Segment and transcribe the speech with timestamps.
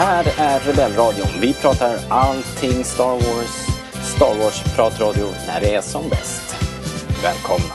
[0.00, 1.28] här är Rebellradion.
[1.40, 3.66] Vi pratar allting Star Wars.
[4.16, 6.56] Star Wars-pratradio när det är som bäst.
[7.22, 7.74] Välkomna!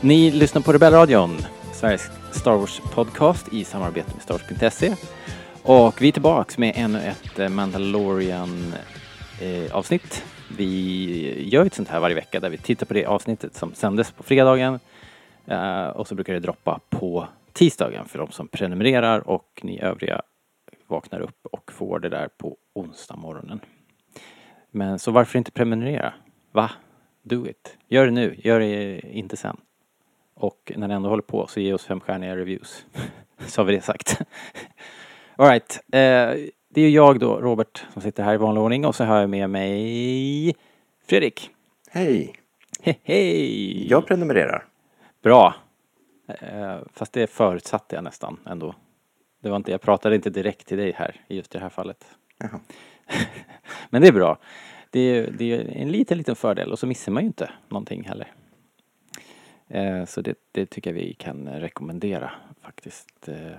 [0.00, 1.38] Ni lyssnar på Rebellradion,
[1.74, 4.94] Sveriges Star Wars-podcast i samarbete med Star Wars.se.
[5.72, 10.14] Och vi är tillbaks med ännu ett eh, Mandalorian-avsnitt.
[10.14, 10.20] Eh,
[10.56, 14.10] vi gör ett sånt här varje vecka där vi tittar på det avsnittet som sändes
[14.10, 14.80] på fredagen.
[15.46, 20.22] Eh, och så brukar det droppa på tisdagen för de som prenumererar och ni övriga
[20.86, 23.60] vaknar upp och får det där på onsdag morgonen.
[24.70, 26.12] Men så varför inte prenumerera?
[26.52, 26.70] Va?
[27.22, 27.76] Do it.
[27.88, 29.56] Gör det nu, gör det inte sen.
[30.34, 32.84] Och när ni ändå håller på så ge oss femstjärniga reviews.
[33.46, 34.20] så har vi det sagt.
[35.40, 35.80] Alright.
[35.92, 39.20] Eh, det är jag då, Robert, som sitter här i vanlig ordning och så har
[39.20, 40.54] jag med mig
[41.06, 41.50] Fredrik.
[41.90, 42.32] Hej!
[42.80, 43.90] Hej hej!
[43.90, 44.64] Jag prenumererar.
[45.22, 45.54] Bra.
[46.28, 48.74] Eh, fast det förutsatte jag nästan ändå.
[49.42, 52.04] Det var inte, jag pratade inte direkt till dig här i just det här fallet.
[52.38, 52.60] Jaha.
[53.90, 54.38] Men det är bra.
[54.90, 58.04] Det är, det är en liten, liten fördel och så missar man ju inte någonting
[58.04, 58.32] heller.
[59.68, 62.30] Eh, så det, det tycker jag vi kan rekommendera
[62.62, 63.28] faktiskt.
[63.28, 63.56] Eh,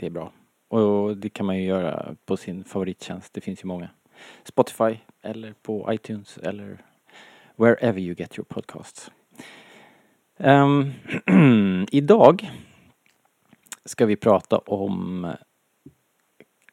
[0.00, 0.32] det är bra.
[0.68, 3.34] Och det kan man ju göra på sin favorittjänst.
[3.34, 3.90] Det finns ju många.
[4.44, 6.78] Spotify eller på iTunes eller
[7.56, 9.10] wherever you get your podcasts.
[10.36, 10.92] Um,
[11.90, 12.50] idag
[13.84, 15.24] ska vi prata om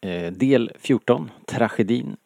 [0.02, 2.18] eh, del 14, tragedin.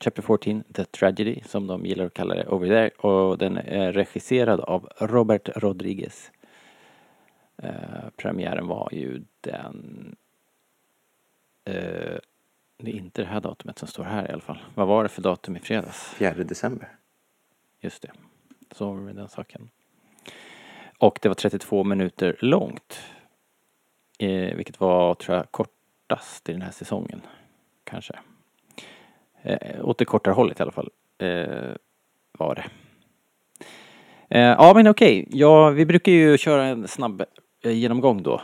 [0.00, 2.88] Chapter 14, The Tragedy, som de gillar att kalla det over there.
[2.88, 6.30] Och den är regisserad av Robert Rodriguez.
[7.62, 10.16] Eh, premiären var ju den
[12.78, 14.58] det är inte det här datumet som står här i alla fall.
[14.74, 16.14] Vad var det för datum i fredags?
[16.14, 16.88] 4 december.
[17.80, 18.10] Just det.
[18.72, 19.70] Så var det med den saken.
[20.98, 23.00] Och det var 32 minuter långt.
[24.18, 27.20] Eh, vilket var, tror jag, kortast i den här säsongen.
[27.84, 28.18] Kanske.
[29.42, 30.90] Eh, åt det kortare hållet i alla fall.
[31.18, 31.74] Eh,
[32.32, 32.64] var det.
[34.28, 37.24] Eh, ja men okej, ja, vi brukar ju köra en snabb
[37.64, 38.40] eh, genomgång då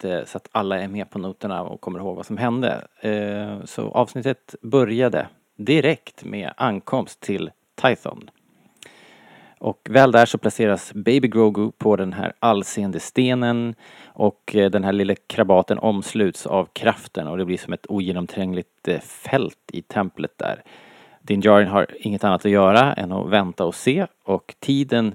[0.00, 2.86] att, eh, så att alla är med på noterna och kommer ihåg vad som hände.
[3.00, 7.50] Eh, så avsnittet började direkt med ankomst till
[7.82, 8.30] Tython.
[9.58, 13.74] Och väl där så placeras Baby Grogu på den här allseende stenen
[14.04, 18.88] och eh, den här lilla krabaten omsluts av kraften och det blir som ett ogenomträngligt
[19.02, 20.62] fält i templet där.
[21.22, 25.14] Din Jarin har inget annat att göra än att vänta och se och tiden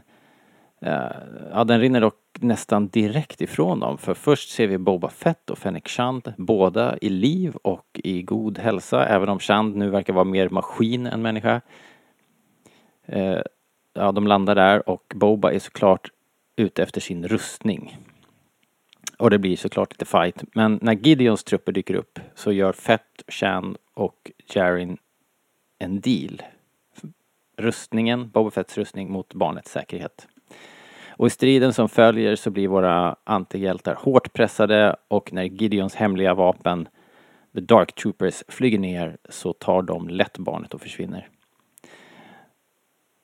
[0.81, 1.12] Eh,
[1.52, 3.97] ja, den rinner dock nästan direkt ifrån dem.
[3.97, 8.58] För först ser vi Boba Fett och Fennec Shand, båda i liv och i god
[8.58, 11.62] hälsa, även om Shand nu verkar vara mer maskin än människa.
[13.06, 13.40] Eh,
[13.94, 16.09] ja, de landar där och Boba är såklart
[16.56, 17.97] ute efter sin rustning.
[19.18, 20.44] Och det blir såklart lite fight.
[20.56, 24.97] Men när Gideons trupper dyker upp så gör Fett, Shand och Jarin
[25.80, 26.41] en deal.
[27.58, 30.28] Rustningen, Boba Fetts rustning mot barnets säkerhet.
[31.18, 36.34] Och i striden som följer så blir våra antihjältar hårt pressade och när Gideons hemliga
[36.34, 36.88] vapen,
[37.53, 41.28] The Dark Troopers, flyger ner så tar de lätt barnet och försvinner.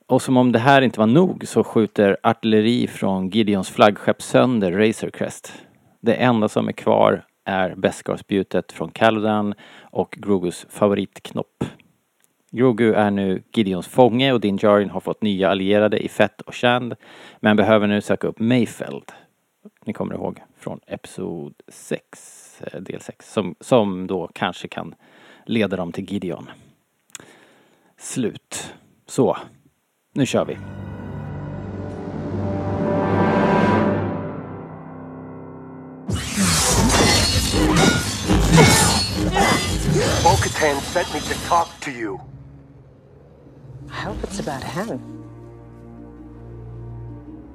[0.08, 4.72] Och som om det här inte var nog så skjuter artilleri från Gideons flaggskepp sönder
[4.72, 5.54] Razor Crest.
[6.00, 11.64] Det enda som är kvar är Beskar-spjutet från Caladan och Grogus favoritknopp.
[12.54, 16.56] Grogu är nu Gideons fånge och Din Djarin har fått nya allierade i Fett och
[16.56, 16.96] Shand
[17.40, 19.12] men behöver nu söka upp Mayfeld.
[19.86, 24.96] Ni kommer ihåg från Episod 6, eh, del 6, som, som då kanske kan
[25.46, 26.50] leda dem till Gideon.
[27.98, 28.74] Slut.
[29.06, 29.38] Så,
[30.14, 30.58] nu kör vi.
[40.24, 42.31] Bo-Katan sent me to talk to you.
[43.92, 45.00] I hope it's about him.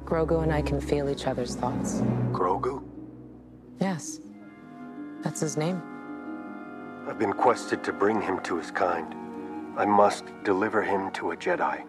[0.04, 2.02] Grogu and I can feel each other's thoughts.
[2.30, 2.84] Grogu?
[3.80, 4.20] Yes.
[5.22, 5.82] That's his name.
[7.08, 9.14] I've been quested to bring him to his kind.
[9.76, 11.84] I must deliver him to a Jedi.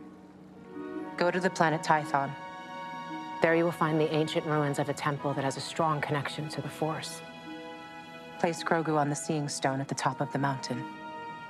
[1.18, 2.32] Go to the planet Tython.
[3.42, 6.50] There you will find the ancient ruins of a temple that has a strong connection
[6.50, 7.22] to the Force.
[8.40, 10.84] Place Grogu on the Seeing Stone at the top of the mountain.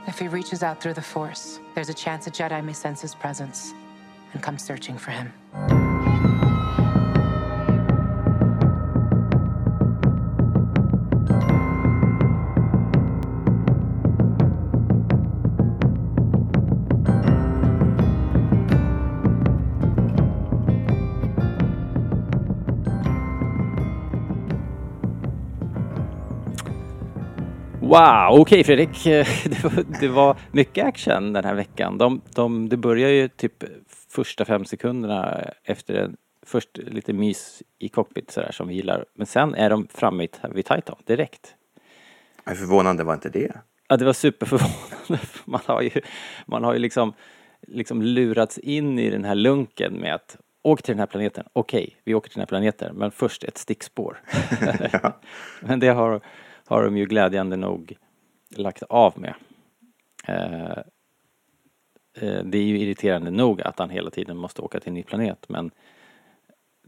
[0.07, 3.13] If he reaches out through the Force, there's a chance a Jedi may sense his
[3.13, 3.73] presence
[4.31, 5.33] and come searching for him.
[27.97, 29.03] Wow, okej Fredrik.
[29.43, 31.97] Det var, det var mycket action den här veckan.
[31.97, 33.63] De, de, det börjar ju typ
[34.09, 39.05] första fem sekunderna efter en, först lite mys i cockpit sådär som vi gillar.
[39.15, 41.55] Men sen är de framme vid Titan direkt.
[42.45, 43.51] Hur förvånande var inte det?
[43.87, 45.25] Ja, det var superförvånande.
[45.45, 46.01] Man har ju,
[46.45, 47.13] man har ju liksom,
[47.67, 51.45] liksom lurats in i den här lunken med att åk till den här planeten.
[51.53, 54.21] Okej, vi åker till den här planeten, men först ett stickspår.
[55.61, 56.21] Men det har,
[56.67, 57.97] har de ju glädjande nog
[58.49, 59.33] lagt av med.
[60.27, 60.77] Eh,
[62.13, 65.03] eh, det är ju irriterande nog att han hela tiden måste åka till en ny
[65.03, 65.71] planet, men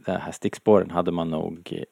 [0.06, 1.84] de här stickspåren hade man nog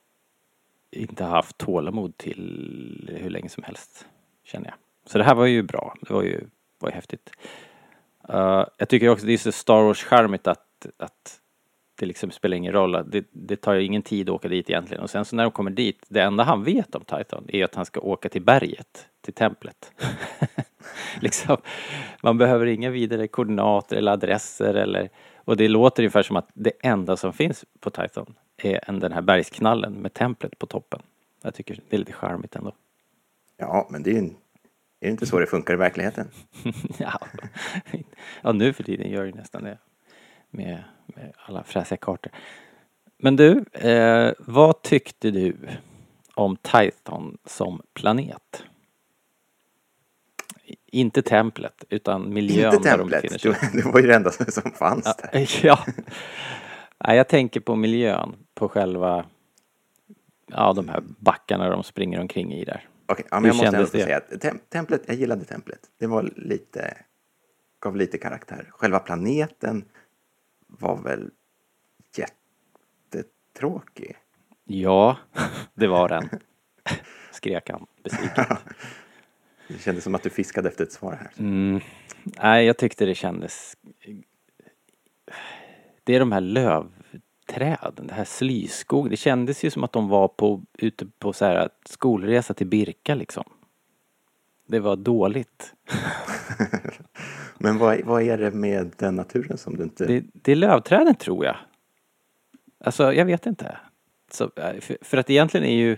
[0.91, 4.07] inte haft tålamod till hur länge som helst,
[4.43, 4.75] känner jag.
[5.05, 5.95] Så det här var ju bra.
[6.01, 6.47] Det var ju,
[6.79, 7.31] var ju häftigt.
[8.29, 11.39] Uh, jag tycker också det är så Star Wars-charmigt att, att
[11.97, 12.91] det liksom spelar ingen roll.
[12.91, 15.03] Det, det tar ju ingen tid att åka dit egentligen.
[15.03, 17.75] Och sen så när de kommer dit, det enda han vet om Titan är att
[17.75, 19.91] han ska åka till berget, till templet.
[21.19, 21.57] liksom,
[22.23, 26.71] man behöver inga vidare koordinater eller adresser eller och det låter ungefär som att det
[26.83, 31.01] enda som finns på Titan är den här bergsknallen med templet på toppen.
[31.43, 32.71] Jag tycker det är lite charmigt ändå.
[33.57, 34.29] Ja, men det är ju
[34.99, 36.27] är det inte så det funkar i verkligheten?
[36.97, 37.19] ja.
[38.41, 39.77] ja, nu för tiden gör det nästan det.
[40.49, 40.83] Med, med
[41.45, 42.31] alla fräsiga kartor.
[43.17, 45.55] Men du, eh, vad tyckte du
[46.33, 48.63] om Titan som planet?
[50.85, 55.05] Inte templet, utan miljön Inte templet, där de det var ju det enda som fanns
[55.05, 55.49] ja, där.
[55.63, 55.85] Ja.
[57.07, 59.25] Nej, jag tänker på miljön, på själva
[60.47, 62.87] ja, de här backarna de springer omkring i där.
[63.05, 64.03] Okej, ja, men Hur jag måste ändå det?
[64.03, 65.79] säga att tem templet, jag gillade templet.
[65.99, 66.97] Det var lite,
[67.79, 68.67] gav lite karaktär.
[68.71, 69.85] Själva planeten
[70.67, 71.31] var väl
[73.13, 74.17] jättetråkig.
[74.63, 75.17] Ja,
[75.73, 76.29] det var den.
[77.31, 78.47] Skrek han besviket.
[79.67, 81.31] Det kändes som att du fiskade efter ett svar här.
[81.37, 81.81] Mm.
[82.23, 83.77] Nej, jag tyckte det kändes...
[86.03, 89.09] Det är de här lövträden, det här slyskog.
[89.09, 93.15] Det kändes ju som att de var på, ute på så här skolresa till Birka
[93.15, 93.43] liksom.
[94.67, 95.73] Det var dåligt.
[97.67, 100.05] Men vad, vad är det med den naturen som du inte...
[100.05, 101.55] Det, det är lövträden tror jag.
[102.83, 103.77] Alltså, jag vet inte.
[104.31, 105.97] Så, äh, för, för att egentligen är ju...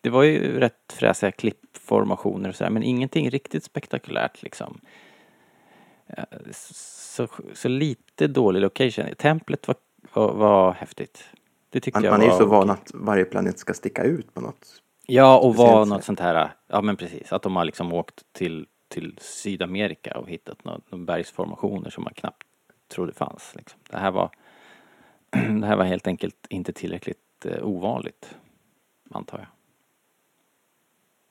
[0.00, 4.80] Det var ju rätt fräsiga klippformationer och sådär, men ingenting riktigt spektakulärt liksom.
[6.06, 9.06] Eh, Så, så lite dålig location.
[9.18, 9.76] Templet var,
[10.12, 11.24] var, var häftigt.
[11.70, 14.02] Det tyckte Man, jag man är ju var så van att varje planet ska sticka
[14.02, 14.82] ut på något.
[15.06, 15.88] Ja, och var sätt.
[15.88, 20.28] något sånt här, ja men precis, att de har liksom åkt till, till Sydamerika och
[20.28, 22.46] hittat några några bergsformationer som man knappt
[22.88, 23.54] trodde fanns.
[23.54, 23.80] Liksom.
[23.90, 24.30] Det, här var,
[25.60, 28.36] det här var helt enkelt inte tillräckligt eh, ovanligt,
[29.10, 29.48] antar jag.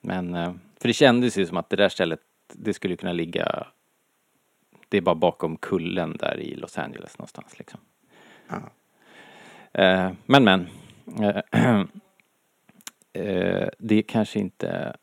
[0.00, 2.20] Men, eh, för det kändes ju som att det där stället,
[2.52, 3.66] det skulle kunna ligga,
[4.88, 7.80] det är bara bakom kullen där i Los Angeles någonstans liksom.
[8.48, 8.62] Ja.
[9.82, 10.68] Eh, men men.
[11.22, 11.80] Eh,
[13.24, 14.96] eh, det kanske inte...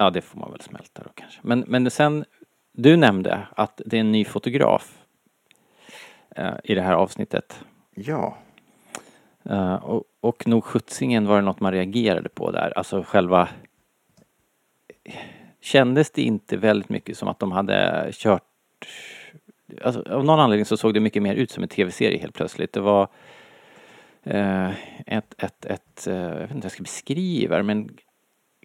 [0.00, 1.40] Ja, det får man väl smälta då kanske.
[1.42, 2.24] Men, men sen,
[2.72, 4.98] du nämnde att det är en ny fotograf
[6.36, 7.64] eh, i det här avsnittet.
[7.94, 8.36] Ja,
[9.44, 12.72] Eh, och, och nog sjuttsingen var det något man reagerade på där.
[12.78, 13.48] Alltså själva...
[15.60, 18.42] Kändes det inte väldigt mycket som att de hade kört...
[19.82, 22.72] Alltså, av någon anledning så såg det mycket mer ut som en tv-serie helt plötsligt.
[22.72, 23.08] Det var
[24.22, 24.70] eh,
[25.06, 27.96] ett, ett, ett, eh, jag vet inte hur jag ska beskriva det, men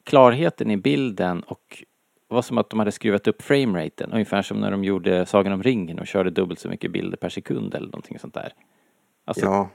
[0.05, 1.83] klarheten i bilden och
[2.29, 5.53] det var som att de hade skruvat upp frameraten, ungefär som när de gjorde Sagan
[5.53, 8.53] om ringen och körde dubbelt så mycket bilder per sekund eller någonting sånt där.
[9.25, 9.69] Alltså ja,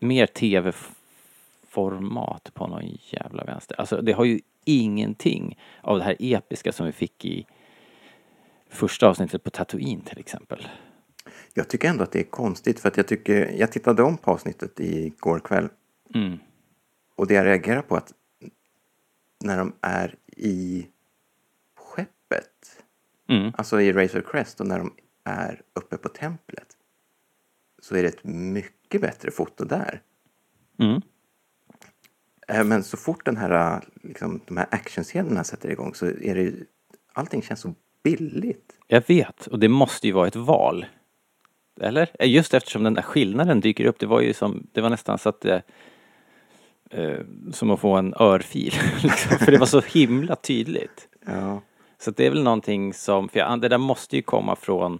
[0.00, 3.80] mer tv-format på någon jävla vänster.
[3.80, 7.46] Alltså det har ju ingenting av det här episka som vi fick i
[8.70, 10.68] första avsnittet på Tatooine till exempel.
[11.54, 14.30] jag tycker ändå att det är konstigt för att jag tycker, jag tittade om på
[14.30, 15.68] avsnittet igår kväll
[16.14, 16.38] Mm.
[17.16, 18.12] och det jag reagerar på att
[19.44, 20.86] när de är i
[21.76, 22.48] skeppet,
[23.28, 23.52] Mm.
[23.58, 24.94] alltså i Razor Crest och när de
[25.24, 26.66] är uppe på templet
[27.82, 30.02] så är det ett mycket bättre foto där.
[30.78, 31.00] Mm.
[32.48, 36.42] Eh, Men så fort den här, liksom, de här actionscenerna sätter igång så är det
[36.42, 36.66] ju,
[37.12, 38.72] allting känns så billigt.
[38.86, 40.86] Jag vet, och det måste ju vara ett val.
[41.80, 42.10] Eller?
[42.18, 43.98] Eh, Just eftersom den där skillnaden dyker upp.
[43.98, 45.62] Det var ju som, det var nästan så att det, eh,
[47.52, 48.72] som att få en örfil.
[49.02, 51.08] liksom, för det var så himla tydligt.
[51.26, 51.62] Ja,
[51.98, 54.98] Så det är väl någonting som, för jag, det där måste ju komma från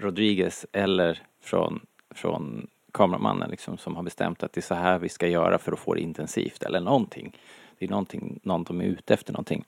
[0.00, 1.80] Rodriguez eller från,
[2.14, 5.72] från kameramannen liksom som har bestämt att det är så här vi ska göra för
[5.72, 7.36] att få det intensivt eller någonting.
[7.78, 9.64] Det är någonting, någon som är ute efter någonting.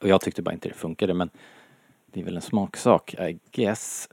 [0.00, 1.30] Och jag tyckte bara inte det funkade men
[2.06, 4.08] det är väl en smaksak, I guess.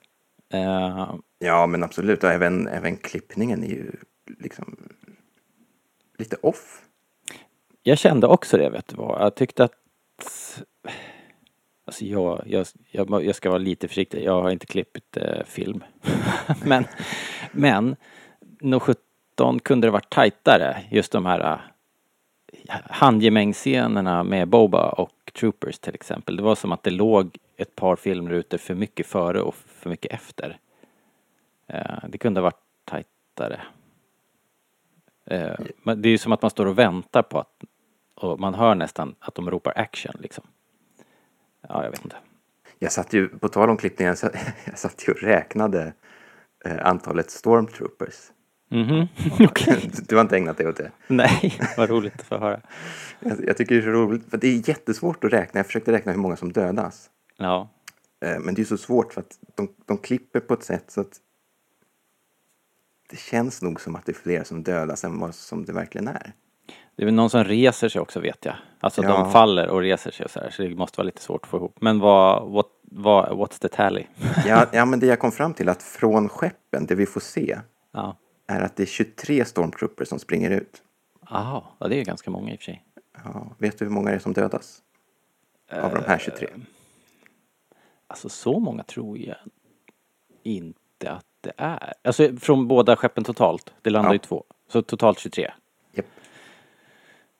[0.53, 2.23] Eh, Ja, men absolut.
[2.23, 3.91] Och även, även klippningen är ju
[4.39, 4.77] liksom
[6.17, 6.81] lite off.
[7.83, 9.21] jag kände också det, vet du vad.
[9.21, 9.73] Jag tyckte att...
[11.85, 14.23] Alltså jag, jag, jag, jag ska vara lite försiktig.
[14.23, 15.83] Jag har inte klippt eh, film.
[16.65, 16.85] men,
[17.51, 17.95] men
[18.59, 20.83] nog 17 kunde det varit tajtare.
[20.91, 21.59] Just de här eh,
[22.89, 26.35] handgemängsscenerna med Boba och Troopers till exempel.
[26.35, 30.13] Det var som att det låg ett par filmrutor för mycket före och för mycket
[30.13, 30.57] efter.
[31.67, 33.61] Eh, det kunde ha varit tajtare.
[35.25, 37.63] Eh, men det är ju som att man står och väntar på att
[38.15, 40.43] och man hör nästan att de ropar action liksom.
[41.69, 42.15] Ja, jag vet inte.
[42.79, 44.29] Jag satt ju, på tal om klippningen, så,
[44.65, 45.93] jag satt ju och räknade
[46.65, 48.31] eh, antalet stormtroopers.
[48.69, 49.07] Mhm,
[49.39, 49.91] okej.
[50.07, 50.91] Du har inte ägnat dig åt det?
[51.07, 52.61] Nej, vad roligt att få höra.
[53.19, 55.59] Jag, jag tycker det är så roligt, för det är jättesvårt att räkna.
[55.59, 57.09] Jag försökte räkna hur många som dödas.
[57.37, 57.69] Ja,
[58.25, 61.01] Eh, Men det är så svårt för att de, de klipper på ett sätt så
[61.01, 61.17] att
[63.15, 66.07] det känns nog som att det är fler som dödas än vad som det verkligen
[66.07, 66.33] är.
[66.95, 68.55] det är väl någon som reser sig också vet jag.
[68.79, 69.09] Alltså Ja.
[69.09, 71.49] de faller och reser sig och så här, så det måste vara lite svårt att
[71.49, 71.75] få ihop.
[71.81, 74.05] Men vad, what, vad, what's the tally?
[74.45, 77.59] Ja, ja, men det jag kom fram till att från skeppen, det vi får se,
[77.91, 78.17] Ja,
[78.47, 80.83] är att det är 23 stormtroopers som springer ut.
[81.29, 82.85] aha, ja det är ju ganska många i och för sig.
[83.23, 84.81] Ja, vet du hur många det är som dödas?
[85.71, 86.47] Av de här 23?
[88.07, 89.37] Alltså så många tror jag
[90.43, 91.93] inte att det är.
[92.03, 94.13] Alltså från båda skeppen totalt, det landar Ja.
[94.13, 94.43] ju två.
[94.67, 95.51] Så totalt 23.
[95.93, 96.05] Japp.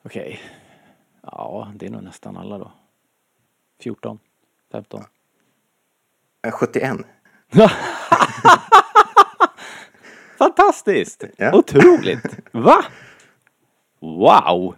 [0.04, 0.40] Okej.
[1.22, 2.72] Ja, det är nog nästan alla då.
[3.82, 4.20] 14,
[4.72, 5.04] 15.
[6.48, 6.98] Eh, 71.
[10.38, 11.24] Fantastiskt!
[11.38, 11.54] Ja.
[11.58, 12.26] Otroligt!
[12.52, 12.86] Va?
[14.00, 14.76] Wow!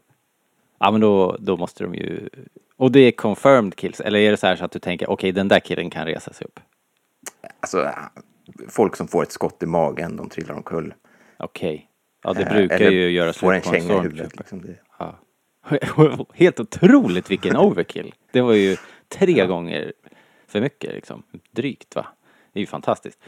[0.80, 2.30] Ja men då, då måste de ju...
[2.78, 5.32] Och det är confirmed kills, eller är det så här så att du tänker okej
[5.32, 6.60] den där killen kan resa sig upp?
[7.60, 7.90] Alltså,
[8.70, 10.94] folk som får ett skott i magen, de trillar omkull.
[11.40, 11.90] Okej.
[12.24, 14.32] Ja det Eh, brukar eller ju göra slut på en känga i huvudet.
[14.32, 14.38] stormtrooper.
[14.38, 14.76] Liksom det.
[15.00, 15.20] Ja.
[16.34, 18.14] Helt otroligt vilken overkill.
[18.32, 18.78] Det var ju
[19.10, 19.94] tre gånger
[20.48, 21.24] för mycket liksom.
[21.52, 22.08] Drygt va?
[22.54, 23.20] Det är ju fantastiskt.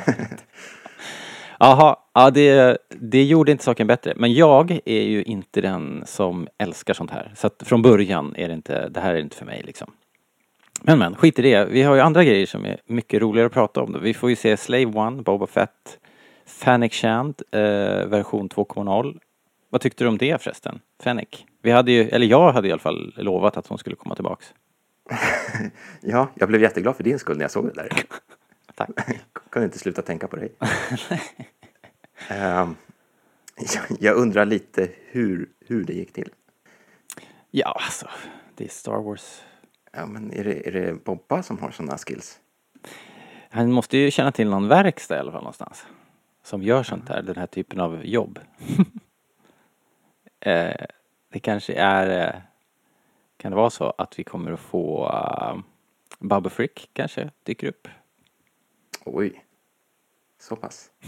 [1.58, 4.12] Jaha, ja det, det gjorde inte saken bättre.
[4.16, 7.32] Men jag är ju inte den som älskar sånt här.
[7.36, 9.92] Så att från början är det inte, det här är inte för mig liksom.
[10.88, 11.64] Men men, skit i det.
[11.64, 13.92] Vi har ju andra grejer som är mycket roligare att prata om.
[13.92, 13.98] Då.
[13.98, 15.98] Vi får ju se Slave One, Boba Fett,
[16.46, 17.60] Fennec Shand, eh,
[18.06, 19.18] version 2.0.
[19.70, 20.80] Vad tyckte du om det förresten?
[21.02, 21.28] Fennec?
[21.62, 24.54] Vi hade ju, eller jag hade i alla fall lovat att hon skulle komma tillbaks.
[26.00, 27.88] Ja, jag blev jätteglad för din skull när jag såg det där.
[28.74, 28.90] Tack.
[29.50, 30.52] kunde inte sluta tänka på dig.
[32.28, 32.74] Ehm,
[33.74, 36.30] jag, jag undrar lite hur, hur det gick till.
[37.50, 38.08] Ja, alltså,
[38.54, 39.42] det är Star Wars.
[39.96, 42.40] Ja, men är det, är det Bobba som har sådana skills?
[43.50, 45.86] Han måste ju känna till någon verkstad i alla fall någonstans.
[46.42, 48.38] Som gör sånt här, den här typen av jobb.
[50.40, 50.86] eh,
[51.32, 52.40] det kanske är, eh,
[53.36, 55.60] kan det vara så att vi kommer att få uh,
[56.18, 57.88] Bubba Frick kanske dyker upp?
[59.04, 59.44] Oj,
[60.40, 60.90] så pass.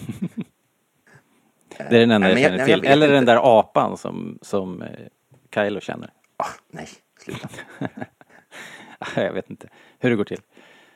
[1.68, 2.85] Det är den enda jag känner till.
[2.85, 3.33] Eller den inte.
[3.33, 5.07] där apan som, som eh,
[5.54, 6.12] Kylo känner.
[6.37, 7.49] Ah, nej, sluta.
[9.16, 10.40] jag vet inte hur det går till.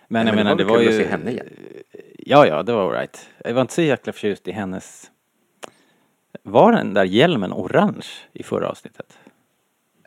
[0.09, 1.01] Men Nej, jag men menar, det det var var väl ju...
[1.01, 1.49] att se henne igen.
[2.19, 3.29] Ja, ja, det var alright.
[3.45, 5.11] Jag var inte så jäkla förtjust i hennes...
[6.43, 9.19] Var den där hjälmen orange i förra avsnittet?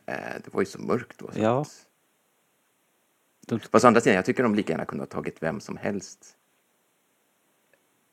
[0.06, 1.32] Eh, det var ju så mörkt då.
[1.32, 1.62] Så Ja.
[1.62, 1.86] att...
[3.48, 5.78] De- Fast å andra sidan, jag tycker de lika gärna kunde ha tagit vem som
[5.78, 6.38] helst.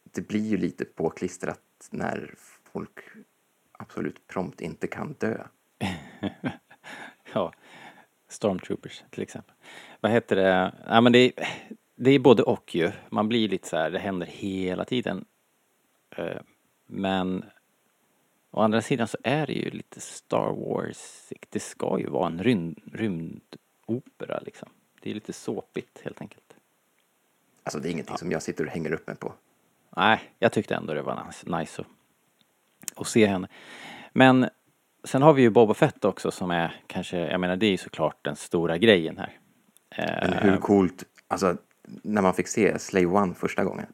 [0.04, 1.60] Det blir ju lite påklistrat
[1.90, 2.34] när
[2.72, 2.98] folk
[3.72, 5.44] absolut prompt inte kan dö.
[7.34, 7.52] Ja,
[8.28, 9.51] Stormtroopers till exempel.
[10.02, 10.72] Vad heter det?
[10.86, 11.32] Ja, men det, är,
[11.96, 12.92] det är både och ju.
[13.10, 15.24] Man blir lite så här, det händer hela tiden.
[16.16, 16.40] Eh,
[16.86, 17.44] Men
[18.50, 21.32] å andra sidan så är det ju lite Star Wars.
[21.50, 24.68] Det ska ju vara en rymd, rymdopera liksom.
[25.02, 26.54] Det är lite såpigt helt enkelt.
[27.62, 29.32] Alltså det är ingenting som jag sitter och hänger upp mig på.
[29.96, 31.88] Nej, jag tyckte ändå det var nice, nice att,
[33.00, 33.48] att se henne.
[34.12, 34.48] Men
[35.04, 37.76] sen har vi ju Boba Fett också som är kanske, jag menar det är ju
[37.76, 39.38] såklart den stora grejen här.
[39.96, 41.56] Eh, Men hur coolt, alltså
[42.02, 43.86] när man fick se Slave One första gången.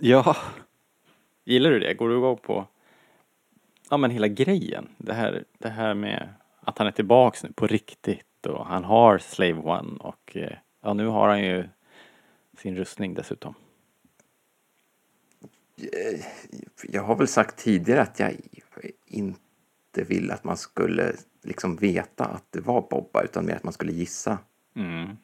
[0.00, 0.36] Ja.
[1.44, 1.94] Gillar du det?
[1.94, 2.66] Går du igång på
[3.90, 4.88] ja men hela grejen?
[4.98, 6.28] Det här, det här med
[6.60, 10.52] att han är tillbaks nu på riktigt och han har Slave One och eh,
[10.82, 11.68] ja nu har han ju
[12.58, 13.54] sin rustning dessutom.
[16.88, 18.36] Jag har väl sagt tidigare att jag
[19.06, 21.12] inte ville att man skulle
[21.42, 24.38] liksom veta att det var Bobba utan mer att man skulle gissa.
[24.74, 25.16] Mm.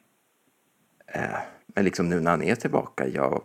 [1.07, 1.37] Eh,
[1.67, 3.41] men liksom nu när han är tillbaka, jag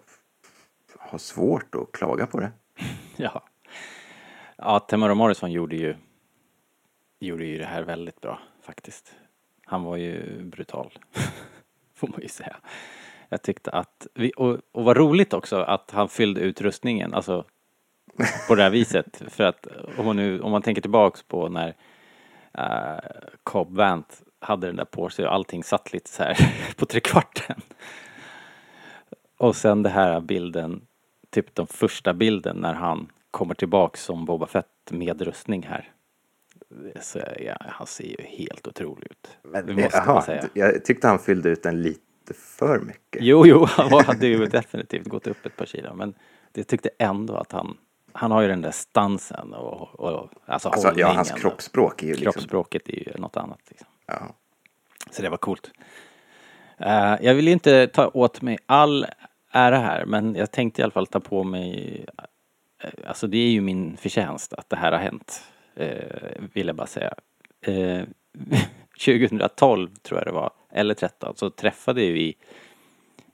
[0.98, 2.52] har svårt att klaga på det.
[3.16, 3.42] Ja.
[4.56, 5.96] Ja, Temura Morrison gjorde ju,
[7.20, 9.14] gjorde ju det här väldigt bra faktiskt.
[9.64, 10.98] Han var ju brutal,
[11.94, 12.56] får man ju säga.
[13.28, 17.44] Jag tyckte att, vi, och, och vad roligt också att han fyllde ut rustningen, alltså
[18.48, 19.22] på det här viset.
[19.28, 19.66] För att
[19.98, 21.74] om man, nu, om man tänker tillbaks på när
[22.58, 23.00] uh,
[23.42, 27.60] Cobb Vant hade den där på sig och allting satt lite så här på trekvarten.
[29.36, 30.86] Och sen det här bilden,
[31.30, 35.90] typ den första bilden när han kommer tillbaks som Boba Fett med rustning här.
[37.00, 39.28] Så, ja, han ser ju helt otrolig ut.
[39.42, 40.48] Men, det måste man säga.
[40.54, 43.22] Jag tyckte han fyllde ut den lite för mycket.
[43.22, 45.94] Jo, jo, han hade ju definitivt gått upp ett par kilo.
[45.94, 46.14] Men
[46.52, 47.76] jag tyckte ändå att han,
[48.12, 51.40] han har ju den där stansen och, och alltså, Alltså, ja, hans hållningen.
[51.40, 52.32] kroppsspråk är ju liksom...
[52.32, 53.60] Kroppsspråket är ju något annat.
[53.68, 53.88] Liksom.
[54.06, 54.34] Ja.
[55.10, 55.70] Så det var coolt.
[56.80, 59.06] Uh, jag vill inte ta åt mig all
[59.52, 61.98] ära här, men jag tänkte i alla fall ta på mig...
[62.84, 65.44] Uh, alltså det är ju min förtjänst att det här har hänt,
[65.80, 67.14] uh, vill jag bara säga.
[69.04, 72.36] 2012 tror jag det var, eller 13, så träffade vi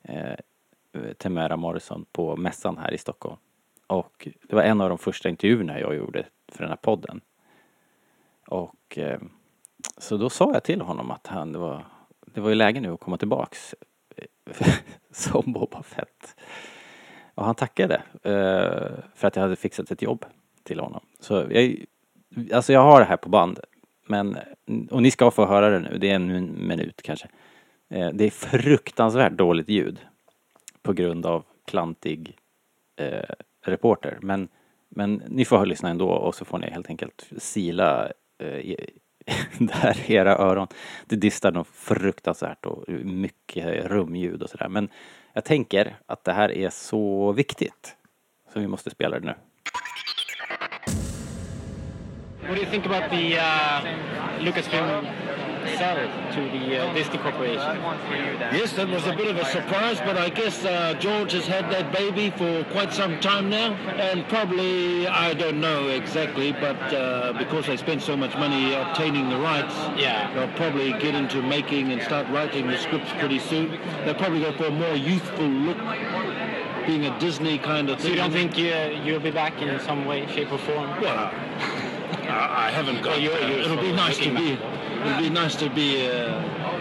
[0.09, 3.37] uh, Temera Morrison på mässan här i Stockholm.
[3.87, 7.21] Och det var en av de första intervjuerna jag gjorde för den här podden.
[8.47, 8.99] Och
[10.01, 11.85] så då sa jag till honom att han, det, var,
[12.27, 13.75] det var ju läge nu att komma tillbaks
[14.17, 14.67] eh,
[15.11, 16.37] som Boba Fett.
[17.35, 20.25] Och han tackade eh, för att jag hade fixat ett jobb
[20.63, 21.01] till honom.
[21.21, 21.85] Så jag,
[22.53, 23.61] alltså jag har det här på band.
[24.07, 24.39] Men,
[24.91, 27.29] och ni ska få höra det nu, det är en minut kanske.
[27.89, 29.99] Eh, det är fruktansvärt dåligt ljud.
[30.83, 32.37] På grund av klantig
[32.97, 33.35] eh,
[33.65, 34.19] reporter.
[34.23, 34.49] Men,
[34.89, 38.75] men ni får lyssna ändå och så får ni helt enkelt sila eh,
[39.59, 40.69] där era öron.
[41.07, 44.69] Det distar nog fruktansvärt och mycket rumljud och sådär.
[44.69, 44.89] Men
[45.33, 47.97] jag tänker att det här är så viktigt.
[48.53, 49.35] Så vi måste spela det nu.
[52.43, 55.07] What do you think about the uh, Lucasfilm
[55.81, 57.57] to the uh, Disney Corporation?
[58.53, 61.71] Yes, that was a bit of a surprise, but I guess uh, George has had
[61.73, 67.33] that baby for quite some time now, and probably, I don't know exactly, but uh,
[67.39, 70.31] because they spent so much money obtaining the rights, Yeah.
[70.35, 73.71] they'll probably get into making and start writing the scripts pretty soon.
[74.05, 75.79] They'll probably go for a more youthful look,
[76.87, 78.13] being a Disney kind of So thing.
[78.17, 80.91] you don't think uh, you'll be back in some way, shape, or form?
[81.01, 81.33] Well,
[82.29, 83.21] I, I haven't got.
[83.23, 84.59] You're- you're it'll be nice to be.
[85.01, 85.19] Back.
[85.19, 86.07] It'll be nice to be.
[86.09, 86.77] Uh,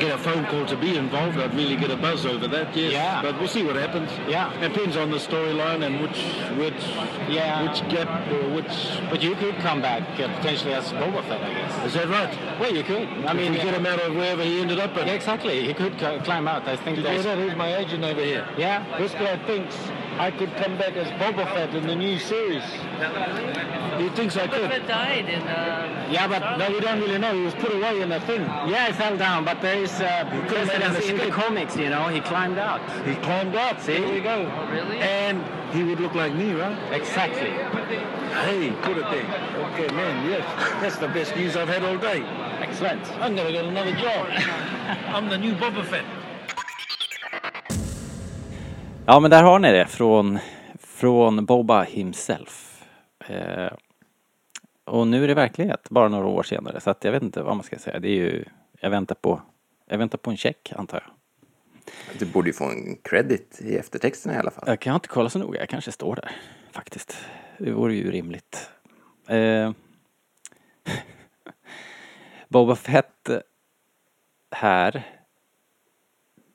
[0.00, 1.38] get a phone call to be involved.
[1.38, 2.76] I'd really get a buzz over that.
[2.76, 2.92] Yes.
[2.92, 3.22] Yeah.
[3.22, 4.10] But we'll see what happens.
[4.28, 4.52] Yeah.
[4.60, 6.18] Depends on the storyline and which
[6.58, 6.82] which
[7.28, 7.62] Yeah.
[7.62, 8.72] which gap or which.
[9.10, 11.86] But you could come back uh, potentially as Boba Fett, I guess.
[11.86, 12.58] Is that right?
[12.58, 13.08] Well, you could.
[13.24, 14.96] I mean, we get him out of wherever he ended up.
[14.96, 15.06] In.
[15.06, 15.64] yeah, exactly.
[15.64, 16.66] He could climb out.
[16.66, 17.38] I think Did you hear that?
[17.38, 18.48] Here's my agent over here.
[18.58, 18.84] Yeah.
[18.98, 19.76] This guy thinks
[20.18, 22.62] I could come back as Boba Fett in the new series.
[23.98, 24.70] He thinks I could.
[24.70, 27.34] Boba died in uh, Yeah, but no, we don't really know.
[27.34, 28.42] He was put away in the thing.
[28.42, 29.92] Yeah, he fell down, but there is...
[30.00, 31.32] Uh, could've made in the escape.
[31.32, 32.80] comics, you know, he climbed out.
[33.04, 33.80] He climbed out.
[33.80, 33.98] See?
[33.98, 34.50] There we go.
[34.54, 34.98] Oh, really?
[34.98, 35.42] And
[35.74, 36.92] he would look like me, right?
[36.92, 37.50] Exactly.
[37.50, 39.64] Hey, put it there.
[39.72, 40.80] Okay, man, yes.
[40.80, 42.22] That's the best news I've had all day.
[42.60, 43.04] Excellent.
[43.20, 44.28] I'm gonna get another job.
[45.08, 46.04] I'm the new Boba Fett.
[49.06, 50.38] Ja, men där har ni det från,
[50.78, 52.84] från Boba himself.
[53.28, 53.72] Eh,
[54.84, 56.80] och nu är det verklighet, bara några år senare.
[56.80, 58.00] Så att jag vet inte vad man ska säga.
[58.00, 58.44] Det är ju,
[58.80, 59.42] jag väntar på,
[59.86, 61.14] jag väntar på en check, antar jag.
[62.18, 64.64] Du borde ju få en credit i eftertexterna i alla fall.
[64.66, 66.30] Jag kan inte kolla så noga, jag kanske står där
[66.72, 67.16] faktiskt.
[67.58, 68.70] Det vore ju rimligt.
[69.28, 69.72] Eh,
[72.48, 73.30] Boba Fett
[74.50, 75.02] här.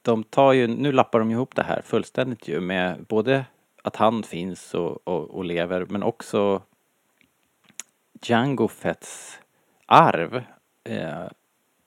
[0.02, 3.46] De tar ju, nu lappar de ihop det här fullständigt ju med både
[3.84, 6.62] att han finns och, och, och lever men också
[8.22, 9.40] Django Fetts
[9.86, 10.44] arv.
[10.84, 11.28] Eh,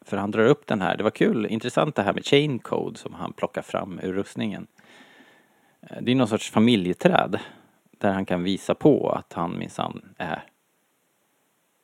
[0.05, 2.99] för han drar upp den här, det var kul, intressant det här med chain code
[2.99, 4.67] som han plockar fram ur rustningen.
[5.81, 7.39] Eh, det är någon sorts familjeträd
[7.99, 10.45] där han kan visa på att han minsann är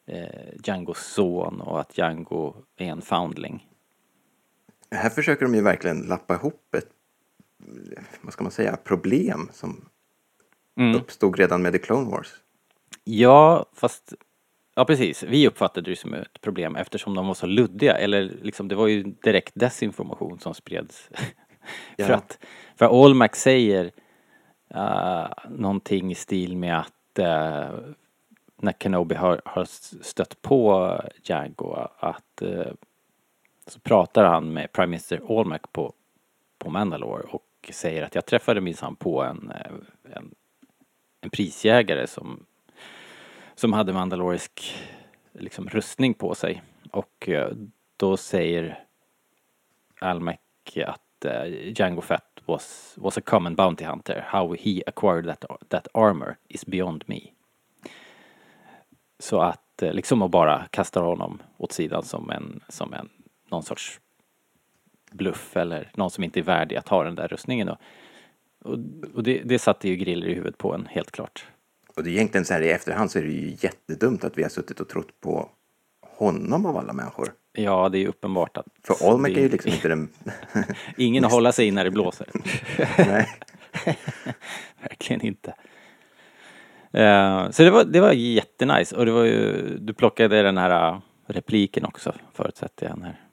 [0.07, 3.67] eh, Djangos son och att Django är en foundling.
[4.91, 6.89] Här försöker de ju verkligen lappa ihop ett,
[8.21, 9.89] vad ska man säga, problem som
[10.79, 10.95] Mm.
[10.95, 12.29] uppstod redan med The Clone Wars.
[13.05, 14.15] Ja, fast
[14.75, 15.23] Ja, precis.
[15.23, 17.97] Vi uppfattade det som ett problem eftersom de var så luddiga.
[17.97, 21.09] Eller liksom, det var ju direkt desinformation som spreds.
[21.97, 22.07] Ja.
[22.07, 22.39] för att,
[22.77, 23.91] för Allmax säger
[24.75, 27.79] uh, någonting i stil med att uh,
[28.57, 29.65] när Kenobi har, har
[30.03, 32.73] stött på Django att eh,
[33.71, 35.93] så pratar han med Prime Minister Olmec på,
[36.59, 39.73] på Mandalore och säger att jag träffade minsann på en, eh,
[40.17, 40.35] en,
[41.21, 42.47] en prisjägare som,
[43.55, 44.75] som hade mandalorisk
[45.33, 46.63] liksom, rustning på sig.
[46.91, 47.53] Och eh,
[47.97, 48.85] då säger
[50.01, 50.39] Almec
[50.87, 54.25] att eh, uh, Django Fett was, was a common bounty hunter.
[54.29, 57.21] How he acquired that, that armor is beyond me.
[59.19, 63.09] Så att liksom att bara kasta honom åt sidan som en, som en,
[63.51, 64.01] någon sorts
[65.11, 67.79] bluff eller någon som inte är värdig att ha den där rustningen då.
[68.65, 68.79] Och,
[69.15, 71.47] och det, det satte ju griller i huvudet på en, helt klart.
[71.97, 74.43] Och det är egentligen så här i efterhand så är det ju jättedumt att vi
[74.43, 75.51] har suttit och trott på
[76.01, 77.33] honom av alla människor.
[77.53, 78.67] Ja, det är uppenbart att...
[78.83, 80.09] För Olmec är ju liksom inte den...
[80.97, 82.27] Ingen att hålla sig i när det blåser.
[82.99, 83.29] Nej.
[84.81, 85.55] Verkligen inte.
[86.95, 90.93] Uh, så det var, det var jättenice och det var ju, du plockade den här
[90.93, 93.28] uh, repliken också förutsätter jag när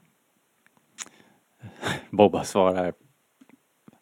[2.10, 2.94] Bobba svarar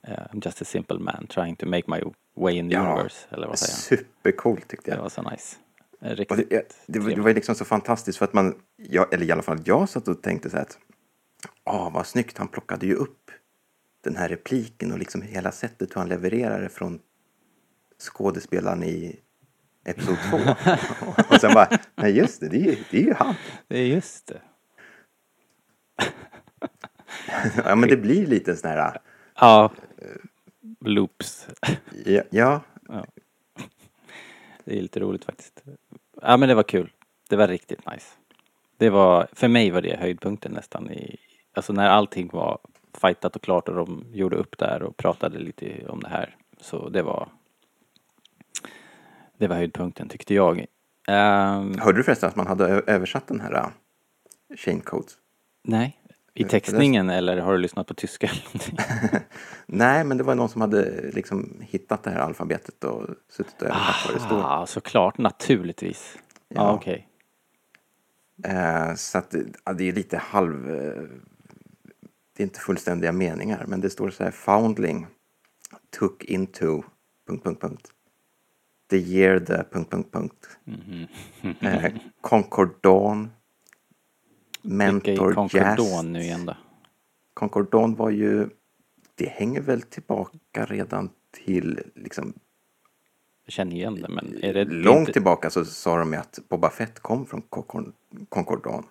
[0.08, 2.02] I'm just a simple man trying to make my
[2.36, 3.28] way in the Ja, universe.
[3.32, 5.02] Eller vad säger supercoolt tyckte Det jag.
[5.04, 5.58] var så nice.
[6.00, 9.32] Riktigt det, det, var- det var liksom så fantastiskt för att man, jag, eller i
[9.32, 10.78] alla fall jag satt och tänkte så här att
[11.64, 13.32] ah, vad snyggt, han plockade ju upp
[14.04, 17.00] den här repliken och liksom hela sättet hur han levererar det från
[18.00, 19.20] skådespelaren i
[19.86, 20.38] Episod 2.
[21.30, 23.36] och sen bara, nej just det, det är, det är ju han.
[23.68, 24.42] Det är just det.
[27.66, 28.98] Ja men det blir lite en sån här,
[29.40, 29.72] Ja.
[30.86, 31.48] Loops.
[32.06, 32.62] ja, ja
[34.66, 35.64] Det är lite roligt faktiskt.
[36.22, 36.92] Ja men det var kul.
[37.30, 38.08] Det var riktigt nice.
[38.78, 41.18] Det var, för mig var det höjdpunkten nästan i,
[41.54, 42.60] alltså när allting var
[43.02, 46.36] fightat och klart och de gjorde upp där och pratade lite om det här.
[46.62, 47.30] Så det var,
[49.38, 50.66] det var höjdpunkten tyckte jag.
[51.08, 53.68] Ehm, Hörde du förresten att man hade översatt den här uh,
[54.58, 55.18] Shane Coates?
[55.64, 55.98] nej,
[56.36, 58.30] i det- textningen eller har du lyssnat på tyska?
[59.66, 63.68] Nej, men det var någon som hade liksom hittat det här alfabetet och suttit och
[63.68, 64.42] översatt vad det står.
[64.44, 66.18] Ah, såklart, naturligtvis.
[66.48, 66.74] Ja, Ja.
[66.74, 67.08] okej.
[68.44, 70.70] Eh, så att det- ja, det är lite halv...
[70.70, 71.04] Eh,
[72.36, 75.08] det är inte fullständiga meningar, men det står så här Foundling
[76.00, 76.84] took into...
[77.28, 77.88] Punkt, punkt, punkt.
[78.90, 79.64] The year the...
[79.72, 80.48] Punkt, punkt, punkt.
[81.62, 83.20] eh, Concordon.
[83.20, 83.34] Vilka
[84.64, 85.50] Mentor Concordon
[85.88, 86.04] Jazz.
[86.04, 86.56] nu igen då?
[87.34, 88.50] Concordon var ju...
[89.16, 92.34] Det hänger väl tillbaka redan till liksom
[93.46, 95.14] Jag känner igen det men är det långt inte...
[95.14, 97.94] tillbaka så sa de ju att Boba Fett kom från Concor-
[98.30, 98.86] Concordon.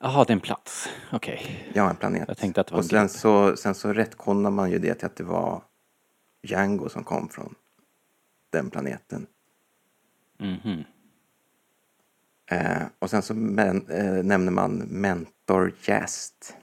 [0.00, 0.88] Jaha, det är en plats.
[1.12, 1.70] Okej.
[1.74, 2.24] Ja, en planet.
[2.28, 4.94] Jag tänkte att det var och en sen så, sen så rättkonar man ju det
[4.94, 5.62] till att det var
[6.42, 7.54] Django som kom från
[8.50, 9.26] den planeten.
[10.38, 10.84] Mhm.
[12.48, 16.56] Eh, och sen så men, eh, nämner man Mentor Jest.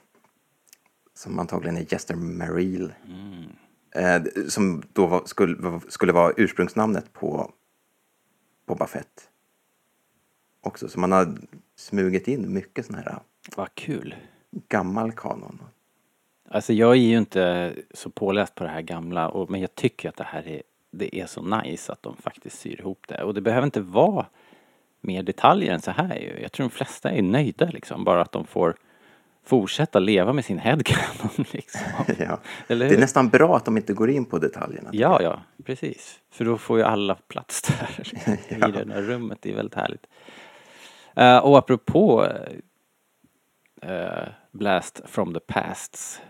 [1.14, 2.94] Som antagligen är Jester Maril.
[3.08, 3.46] Mm.
[3.96, 7.52] Eh, som då var, skulle, skulle vara ursprungsnamnet på
[8.68, 9.30] Boba Fett.
[10.62, 11.38] Också, så man har
[11.76, 13.20] smugit in mycket sån här
[13.56, 14.16] Vad kul.
[14.52, 15.62] gammal kanon.
[16.50, 20.10] Alltså jag är ju inte så påläst på det här gamla och, men jag tycker
[20.10, 23.24] att det här är, det är så nice att de faktiskt syr ihop det.
[23.24, 24.26] Och det behöver inte vara
[25.06, 26.40] mer detaljer än så här ju.
[26.42, 28.04] Jag tror de flesta är nöjda liksom.
[28.04, 28.76] Bara att de får
[29.46, 31.82] fortsätta leva med sin headcanon liksom.
[32.20, 32.40] ja.
[32.68, 34.90] Eller Det är nästan bra att de inte går in på detaljerna.
[34.94, 36.20] Ja, ja, precis.
[36.32, 37.90] För då får ju alla plats där
[38.50, 38.68] Ja.
[38.68, 39.38] i det där rummet.
[39.42, 40.08] Det är väldigt härligt.
[41.16, 42.28] Eh, och apropå
[43.82, 46.22] eh, Blast from the Pasts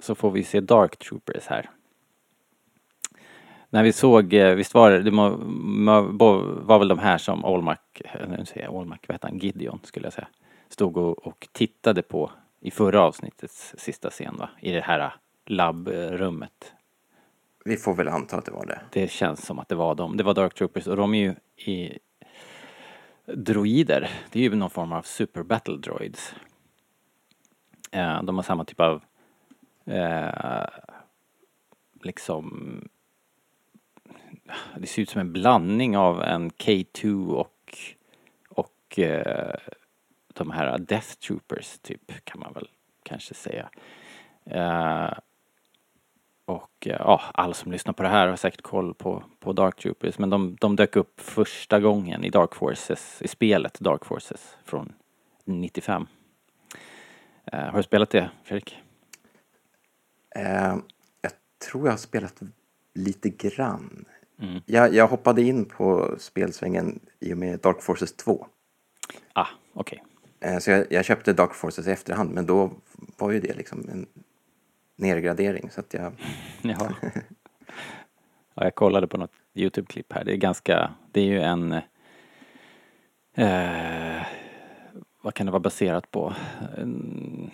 [0.00, 1.70] så får vi se Dark Troopers här.
[3.72, 8.28] När vi såg, eh, visst var det, det var väl de här som Olmac, eh,
[8.28, 10.28] nu säger jag Olmac, vad heter han, Gideon skulle jag säga,
[10.68, 12.30] stod och, och tittade på
[12.60, 15.14] i förra avsnittets sista scen va, i det här
[15.46, 16.74] labbrummet
[17.64, 18.80] Vi får väl anta att det var det.
[18.92, 20.16] det känns som att det var dem.
[20.16, 21.34] Det var Dark Troopers och de är ju
[21.72, 21.98] i
[23.34, 24.10] droider.
[24.30, 26.34] Det är ju någon form av super battle droids.
[27.90, 29.02] Eh, de har samma typ av
[29.84, 30.68] eh,
[32.02, 32.88] liksom
[34.78, 37.56] det ser ut som en blandning av en K2 och
[38.90, 39.54] och eh,
[40.34, 42.68] de här Death Troopers typ kan man väl
[43.02, 43.70] kanske säga.
[44.44, 45.18] Eh,
[46.44, 49.76] och eh, ja, alla som lyssnar på det här har säkert koll på, på Dark
[49.76, 50.18] Troopers.
[50.18, 54.92] Men de, de dök upp första gången i Dark Forces, i spelet Dark Forces från
[55.44, 56.06] 95.
[57.44, 58.78] Eh, har du spelat det, Fredrik?
[60.36, 60.76] Eh,
[61.20, 61.32] jag
[61.70, 62.40] tror jag har spelat
[62.94, 64.04] lite grann.
[64.40, 64.60] Mm.
[64.66, 68.46] Jag, jag hoppade in på spelsvängen i och med Dark Forces 2.
[69.32, 70.04] Ah, okej.
[70.40, 72.70] Eh, Så jag, jag köpte Dark Forces i efterhand, men då
[73.18, 74.06] var ju det liksom en
[74.96, 75.70] nergradering.
[75.70, 76.12] Så att jag,
[76.62, 76.94] Jaha.
[78.54, 80.24] Ja, jag kollade på något YouTube-klipp här.
[80.24, 81.72] Det är ganska, det är ju en,
[83.34, 84.26] eh,
[85.22, 86.34] vad kan det vara baserat på?
[86.78, 87.50] En,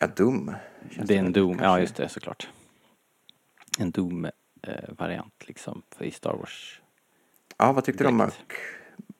[0.00, 0.52] ja, dum.
[0.90, 1.64] känns det är en Doom, kanske.
[1.66, 2.48] ja just det såklart.
[3.78, 3.90] En
[4.68, 6.80] Doom-variant liksom för i Star Wars.
[7.56, 8.52] Ja, vad tyckte du om mörk,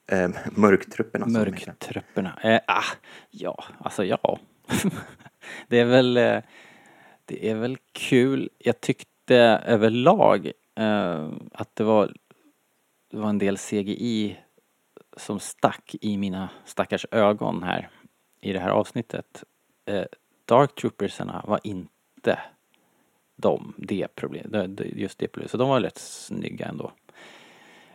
[0.07, 1.27] eh, mörktrupperna?
[1.27, 2.39] Mörktrupperna.
[2.43, 2.85] Eh, ah,
[3.31, 4.39] ja, alltså ja.
[5.69, 6.41] det är väl, eh,
[7.25, 8.51] det är väl kul.
[8.59, 12.15] Jag tyckte överlag eh, att det var,
[13.11, 14.37] det var en del CGI
[15.17, 17.91] som stack i mina stackars ögon här
[18.41, 19.45] i det här avsnittet.
[19.85, 20.05] Eh,
[20.45, 22.39] Dark Troopersarna var inte
[23.41, 25.51] de, det problemet, just det problemet.
[25.51, 26.93] Så de var rätt snygga ändå.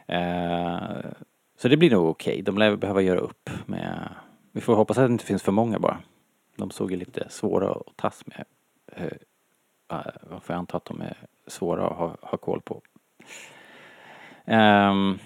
[0.08, 1.12] Eh,
[1.58, 2.42] så det blir nog okej.
[2.42, 4.10] De lär behöva göra upp med...
[4.52, 6.00] Vi får hoppas att det inte finns för många bara.
[6.56, 8.46] De såg ju lite svåra att tas med.
[8.92, 9.04] Eh,
[9.92, 12.82] eh, Varför jag antar att de är svåra att ha, ha koll på.
[14.46, 15.20] Ehm,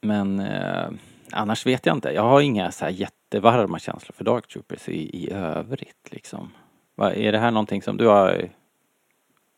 [0.00, 0.90] men eh,
[1.30, 2.10] annars vet jag inte.
[2.10, 6.50] Jag har inga så här jättevarma känslor för Dark Troopers i, i övrigt liksom.
[6.94, 8.48] Va, är det här någonting som du har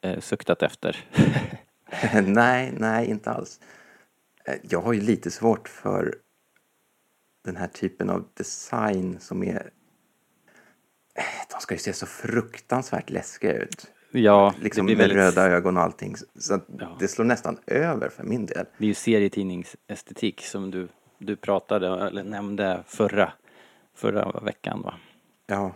[0.01, 0.97] eh, suktat efter?
[2.27, 3.61] nej, nej, inte alls.
[4.45, 6.15] Eh, Jag har ju lite svårt för
[7.45, 9.71] den här typen av design som är...
[11.15, 13.87] Eh, De ska ju se så fruktansvärt läskiga ut.
[14.11, 15.37] ja, Liksom det med blir väldigt...
[15.37, 16.17] röda ögon och allting.
[16.39, 16.97] Så Ja.
[17.01, 18.67] det slår nästan över för min del.
[18.79, 23.33] Det är ju serietidningsestetik som du, du pratade eller nämnde förra,
[23.95, 24.95] förra veckan va?
[25.47, 25.75] Ja,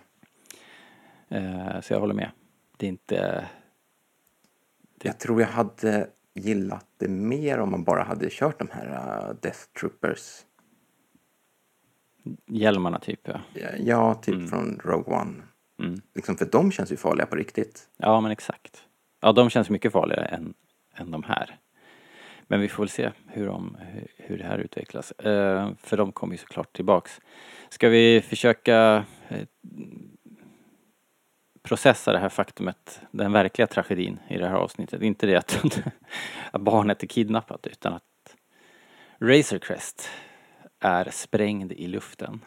[1.82, 2.30] så jag håller med.
[2.76, 3.46] Det är inte...
[5.02, 9.34] jag tror jag hade gillat det mer om man bara hade kört de här uh,
[9.40, 10.44] Death Troopers.
[12.46, 13.40] Hjälmarna typ ja.
[13.78, 14.48] Ja, typ Mm.
[14.48, 15.42] från Rogue One.
[15.82, 16.00] Mm.
[16.14, 17.88] Liksom, för de känns ju farliga på riktigt.
[17.96, 18.84] Ja men exakt.
[19.20, 20.54] Ja de känns mycket farligare än,
[20.94, 21.58] än de här.
[22.50, 25.12] Men vi får väl se hur, de, hur, hur det här utvecklas.
[25.12, 27.20] Eh, för de kommer ju såklart tillbaks.
[27.68, 29.46] Ska vi försöka eh,
[31.68, 35.02] processa det här faktumet, den verkliga tragedin i det här avsnittet.
[35.02, 35.80] Inte det att,
[36.50, 38.02] att barnet är kidnappat utan att
[39.20, 40.08] Razor Crest
[40.80, 42.40] är sprängd i luften.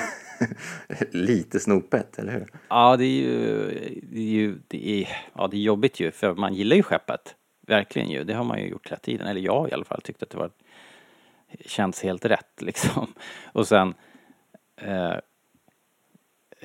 [1.10, 2.52] Lite snopet, eller hur?
[2.68, 3.68] Ja, det är ju,
[4.02, 7.34] det är ju, det är, ja det är jobbigt ju för man gillar ju skeppet.
[7.66, 9.26] Verkligen ju, det har man ju gjort hela tiden.
[9.26, 10.50] Eller jag i alla fall tyckte att det var,
[11.66, 13.14] känns helt rätt liksom.
[13.52, 13.94] Och sen
[14.76, 15.14] eh,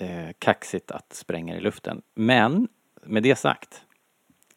[0.01, 2.01] eh, kaxigt att spränga i luften.
[2.15, 2.67] Men
[3.03, 3.81] med det sagt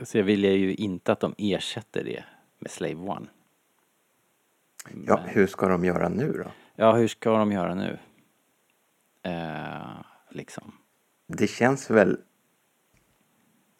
[0.03, 2.25] så vill jag ju inte att de ersätter det
[2.59, 3.27] med Slave One.
[5.07, 6.51] Ja, hur ska de göra nu då?
[6.77, 7.99] Ja, hur ska de göra nu?
[9.23, 9.97] Eh,
[10.31, 10.73] liksom.
[11.27, 12.19] Det känns väl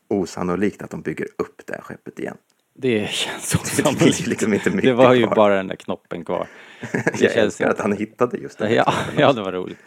[0.09, 2.37] osannolikt att de bygger upp det här skeppet igen.
[2.75, 4.03] Det känns Det osannolikt.
[4.05, 5.37] finns liksom inte mycket Det var ju kvar.
[5.37, 6.49] bara den där knoppen kvar.
[6.93, 9.79] Det Jag känns älskar inte- att han hittade just den Ja, ja, det var roligt.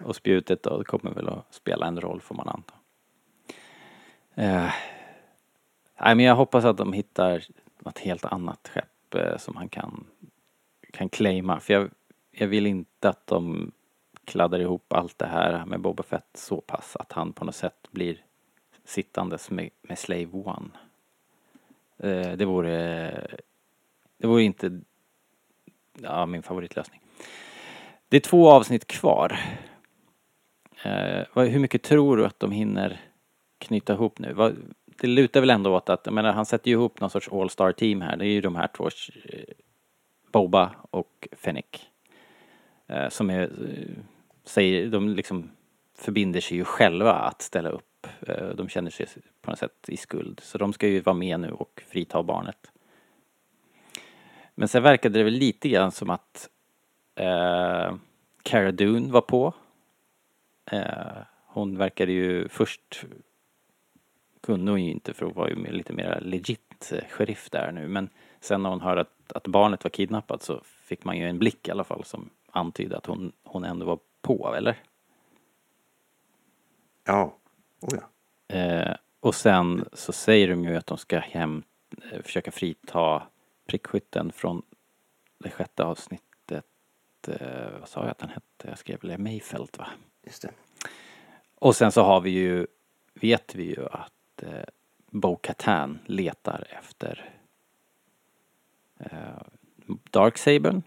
[0.00, 2.74] Och spjutet då, det kommer väl att spela en roll får man anta.
[4.34, 4.72] Eh,
[6.00, 7.44] nej, men jag hoppas att de hittar
[7.78, 10.06] något helt annat skepp eh, som han kan,
[10.92, 11.60] kan claima.
[11.60, 11.90] För jag,
[12.30, 13.72] jag vill inte att de
[14.24, 17.88] kladdar ihop allt det här med Boba Fett så pass att han på något sätt
[17.90, 18.24] blir
[18.84, 20.70] sittandes med, med Slave One.
[21.98, 23.10] Eh, det vore,
[24.18, 24.80] det vore inte
[26.02, 27.00] ja, min favoritlösning.
[28.08, 29.38] Det är två avsnitt kvar.
[30.86, 33.00] Eh, hur mycket tror du att de hinner
[33.58, 34.32] knyta ihop nu?
[34.32, 37.28] Vad, det lutar väl ändå åt att, jag menar, han sätter ju ihop någon sorts
[37.32, 38.16] all-star team här.
[38.16, 39.40] Det är ju de här två, eh,
[40.32, 41.90] Boba och Fennick,
[42.88, 44.02] Eh, som är, eh,
[44.44, 45.50] säger, de liksom
[45.94, 48.06] förbinder sig ju själva att ställa upp.
[48.20, 49.06] Eh, de känner sig
[49.42, 50.40] på något sätt i skuld.
[50.42, 52.72] Så de ska ju vara med nu och frita barnet.
[54.54, 56.48] Men sen verkade det väl lite grann som att
[57.14, 57.94] eh,
[58.42, 59.54] Cara Dune var på.
[60.72, 63.04] Eh, hon verkade ju först
[64.40, 67.88] kunde hon ju inte för hon var ju lite mer legit eh, sheriff där nu
[67.88, 68.08] men
[68.40, 71.68] sen när hon hörde att, att barnet var kidnappat så fick man ju en blick
[71.68, 74.82] i alla fall som antydde att hon, hon ändå var på, eller?
[77.04, 77.36] Ja,
[77.80, 78.56] oh ja.
[78.56, 81.62] Eh, och sen så säger de ju att de ska hem,
[82.12, 83.22] eh, försöka frita
[83.66, 84.62] prickskytten från
[85.38, 86.64] det sjätte avsnittet.
[87.28, 88.68] Eh, vad sa jag att han hette?
[88.68, 89.88] Jag skrev väl Mayfelt va?
[90.26, 90.50] Just det.
[91.54, 92.66] Och sen så har vi ju,
[93.14, 94.64] vet vi ju att eh,
[95.10, 97.30] Bo Katan letar efter
[98.98, 99.42] eh,
[100.10, 100.82] Darksabern.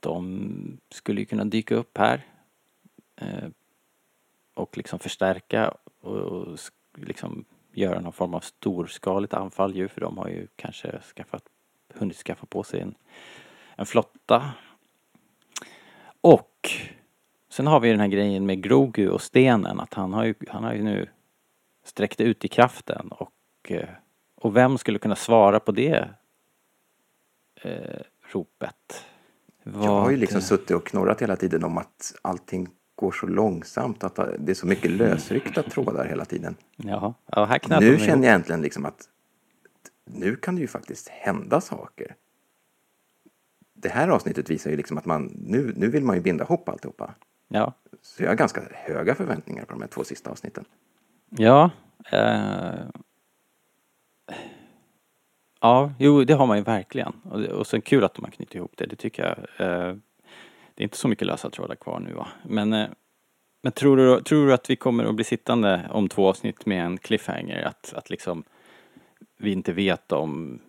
[0.00, 2.26] De skulle ju kunna dyka upp här
[3.16, 3.48] eh,
[4.54, 6.58] och liksom förstärka och, och
[6.94, 11.44] liksom göra någon form av storskaligt anfall ju för de har ju kanske skaffat,
[11.94, 12.94] hunnit skaffa på sig en,
[13.76, 14.52] en flotta.
[16.20, 16.70] Och
[17.52, 20.64] sen har vi den här grejen med Grogu och stenen att han har ju, han
[20.64, 21.08] har ju nu
[21.84, 23.32] sträckt ut i kraften och,
[23.68, 23.88] eh,
[24.34, 26.08] och vem skulle kunna svara på det
[27.62, 28.00] eh,
[28.32, 29.04] ropet?
[29.62, 33.26] Jag har ju Vad- liksom suttit och knorrat hela tiden om att allting går så
[33.26, 36.56] långsamt, att det är så mycket lösryckta trådar hela tiden.
[36.76, 39.08] Jaha, ja, här Nu känner jag äntligen liksom att
[40.04, 42.14] nu kan det ju faktiskt hända saker.
[43.74, 46.68] Det här avsnittet visar ju liksom att man, nu, nu vill man ju binda ihop
[46.68, 47.14] alltihopa.
[47.52, 50.64] Ja, Så jag har ganska höga förväntningar på de här två sista avsnitten.
[51.30, 51.70] ja.
[52.12, 52.74] Eh,
[55.60, 57.12] ja, jo det har man ju verkligen.
[57.30, 59.38] Och, och sen kul att de har knutit ihop det, det tycker jag.
[59.38, 59.96] Eh,
[60.74, 62.28] det är inte så mycket lösa trådar kvar nu va.
[62.44, 62.88] Men, eh,
[63.62, 66.84] men tror, du, tror du att vi kommer att bli sittande om två avsnitt med
[66.84, 67.62] en cliffhanger?
[67.62, 68.44] Att, att liksom
[69.38, 70.60] vi inte vet om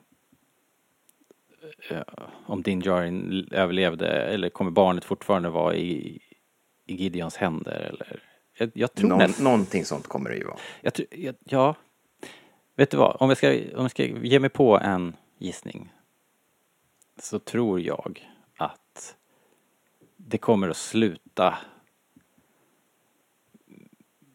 [1.89, 2.01] eh,
[2.45, 6.19] om Din Djarin överlevde eller kommer barnet fortfarande vara i,
[6.93, 8.23] i Gideons händer eller?
[8.58, 10.58] Jag, jag tror näst- någonting sånt kommer det ju vara.
[10.82, 11.75] jag, tror- jag, ja.
[12.75, 13.17] Vet du vad?
[13.19, 15.93] Om jag, ska, om jag ska ge mig på en gissning
[17.19, 18.27] så tror jag
[18.58, 19.15] att
[20.17, 21.58] det kommer att sluta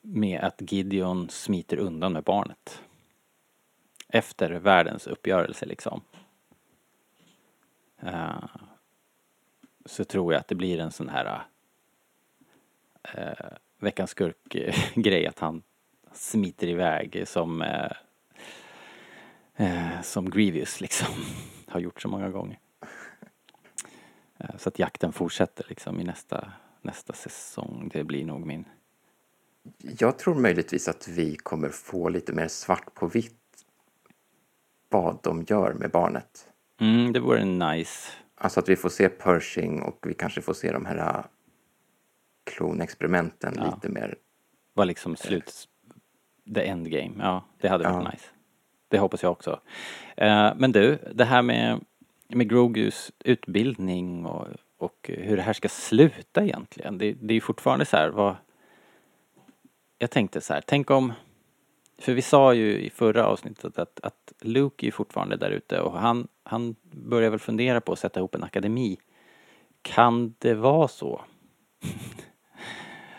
[0.03, 2.83] med att Gideon smiter undan med barnet.
[4.09, 6.01] Efter världens uppgörelse liksom.
[8.03, 8.44] Eh,
[9.85, 11.42] så tror jag att det blir en sån här
[13.18, 15.62] uh, veckans skurk-grej att han
[16.12, 17.92] smiter iväg som eh,
[19.56, 21.06] eh, som Grievous liksom
[21.66, 22.58] har gjort så många gånger.
[24.38, 27.90] Eh, så att jakten fortsätter liksom i nästa, nästa säsong.
[27.92, 28.64] Det blir nog min...
[29.98, 33.34] Jag tror möjligtvis att vi kommer få lite mer svart på vitt
[34.88, 36.48] vad de gör med barnet.
[36.80, 38.11] Mm, det vore nice.
[38.34, 41.24] Alltså att vi får se Pershing och vi kanske får se de här
[42.48, 43.64] klonexperimenten Ja.
[43.64, 44.16] lite mer.
[44.74, 45.68] Var liksom slut...
[46.54, 47.14] The endgame.
[47.18, 48.11] Ja, det hade varit Ja.
[48.11, 48.24] nice.
[48.88, 49.61] Det hoppas jag också.
[50.16, 51.84] Eh, men du, det här med,
[52.28, 54.46] med Grogus utbildning och,
[54.78, 56.98] och hur det här ska sluta egentligen.
[56.98, 58.37] Det, det är ju fortfarande så här, vad...
[59.98, 61.12] Jag tänkte så här, tänk om...
[61.98, 65.92] För vi sa ju i förra avsnittet att, att Luke är fortfarande där ute och
[65.92, 68.96] han, han börjar väl fundera på att sätta ihop en akademi.
[69.82, 71.20] Kan det vara så?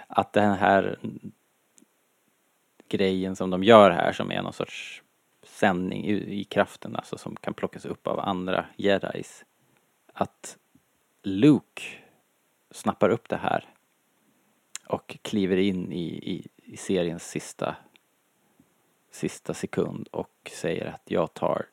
[0.10, 1.00] att den här
[2.88, 5.04] grejen som de gör här som är någon sorts
[5.44, 9.46] sändning i, i kraften, alltså som kan plockas upp av andra jedis.
[10.14, 10.58] Att
[11.24, 11.82] Luke
[12.72, 13.70] snappar upp det här
[14.88, 17.76] och kliver in i, i, i seriens sista
[19.12, 21.66] sista sekund och säger att jag tar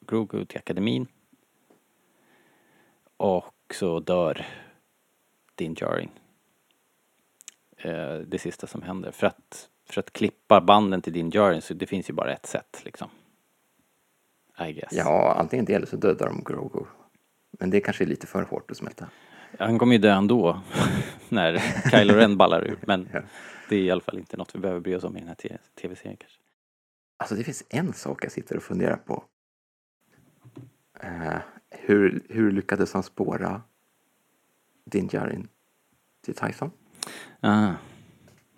[0.00, 1.06] Grogu till akademin
[3.16, 4.46] och så dör
[5.54, 6.10] Din Djarin.
[7.84, 9.10] Eh, det sista som händer.
[9.10, 12.46] För att, för att klippa banden till Din Djarin så det finns ju bara ett
[12.46, 13.08] sätt liksom.
[14.68, 14.92] I guess.
[14.92, 16.84] Ja, antingen det eller så dödar de Grogu.
[17.50, 19.08] Men det kanske är lite för hårt att smälta.
[19.58, 20.60] Han kommer ju dö ändå
[21.28, 21.58] när
[21.90, 22.78] Kylo Ren ballar ur.
[22.86, 23.20] Men Ja.
[23.68, 25.58] det är i alla fall inte något vi behöver bry oss om i den här
[25.80, 26.38] tv-serien kanske.
[27.16, 29.24] Alltså det finns en sak jag sitter och funderar på.
[31.00, 31.36] Eh,
[31.70, 33.62] hur, hur lyckades han spåra
[34.84, 35.48] Din Djarin
[36.24, 36.70] till Tyson?
[37.40, 37.72] Ah.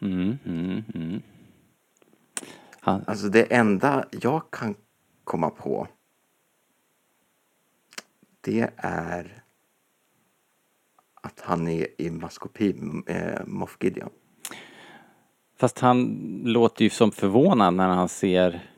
[0.03, 1.22] Mm, mm, mm.
[2.80, 4.74] Han, Alltså det enda jag kan
[5.24, 5.88] komma på
[8.40, 9.42] det är
[11.14, 12.74] att han är i maskopi,
[13.07, 14.11] eh, Moff Gideon.
[15.59, 16.05] Fast han
[16.44, 18.70] låter ju som förvånad när han ser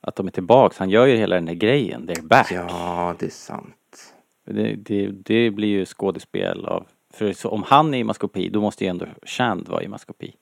[0.00, 0.78] att de är tillbaks.
[0.78, 2.52] Han gör ju hela den där grejen, they're back.
[2.52, 4.14] Ja, det är sant.
[4.44, 6.86] Det, det, det blir ju skådespel av...
[7.18, 10.34] För om han är i maskopi, då måste ju ändå Shand vara i maskopi,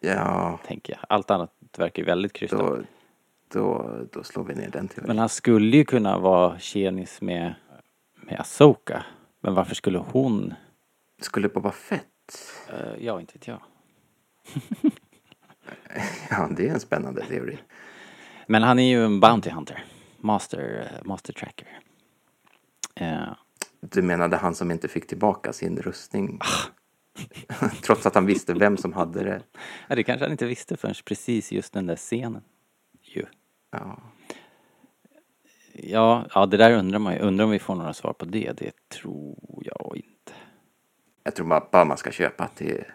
[0.00, 1.00] Ja, tänker jag.
[1.08, 2.60] Allt annat verkar ju väldigt krystat.
[2.60, 2.82] då,
[3.52, 5.06] då, då slår vi ner den teorin.
[5.08, 7.54] Men han skulle ju kunna vara tjenis med,
[8.14, 9.04] med Asoka.
[9.40, 10.54] Men varför skulle hon...
[11.20, 12.04] Skulle Boba Fett?
[12.72, 13.60] Uh, ja, inte vet jag.
[16.30, 17.58] Ja, det är en spännande teori.
[18.46, 19.84] Men han är ju en Bounty Hunter.
[20.20, 21.80] Master, eh, master Tracker.
[22.94, 23.28] Eh,
[23.90, 26.38] Du menade han som inte fick tillbaka sin rustning?
[27.82, 29.42] Trots att han visste vem som hade det.
[29.88, 32.42] ja, det kanske han inte visste förrän precis just den där scenen.
[33.02, 33.26] Ju.
[33.70, 33.98] Ja.
[35.72, 37.20] Ja, ja, det där undrar man ju.
[37.20, 38.52] Undrar om vi får några svar på det.
[38.52, 40.32] Det tror jag inte.
[41.22, 42.86] Jag tror bara, bara man ska köpa att det,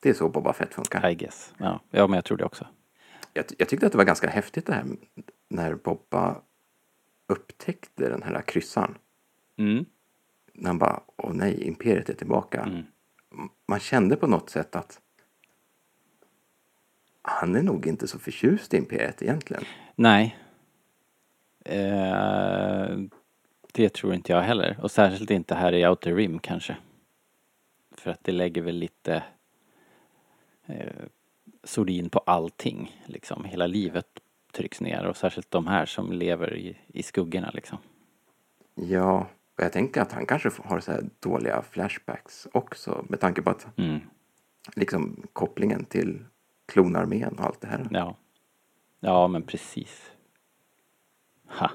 [0.00, 1.10] det är så Boba Fett funkar.
[1.10, 1.54] I guess.
[1.58, 2.66] Ja, ja men jag tror det också.
[3.32, 4.84] Jag, jag tyckte att det var ganska häftigt det här
[5.48, 6.42] när Bobba
[7.28, 8.94] upptäckte den här kryssaren.
[9.58, 9.84] Mm.
[10.60, 12.62] När han bara, åh nej, imperiet är tillbaka.
[12.62, 12.82] Mm.
[13.66, 15.00] Man kände på något sätt att
[17.22, 19.64] han är nog inte så förtjust i imperiet egentligen.
[19.94, 20.36] Nej.
[21.64, 22.98] Eh,
[23.72, 24.78] det tror inte jag heller.
[24.82, 26.76] Och särskilt inte här i Outer Rim kanske.
[27.92, 29.22] För att det lägger väl lite
[30.66, 31.04] eh,
[31.64, 33.02] sordin på allting.
[33.06, 33.44] Liksom.
[33.44, 34.06] Hela livet
[34.52, 37.78] trycks ner och särskilt de här som lever i, i skuggorna liksom.
[38.74, 39.26] Ja,
[39.60, 43.50] och jag tänker att han kanske har så här dåliga flashbacks också med tanke på
[43.50, 44.00] att Mm.
[44.76, 46.24] liksom kopplingen till
[46.72, 47.88] klonarmén och allt det här.
[47.90, 48.16] Ja.
[49.00, 50.10] Ja, men precis.
[51.48, 51.70] Ha.